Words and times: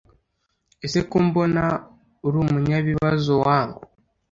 ese 0.85 0.99
ko 1.09 1.15
mbona 1.27 1.63
urumunyabibazo 2.27 3.31
wangu! 3.45 3.81